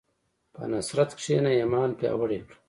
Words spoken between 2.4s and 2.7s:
کړه.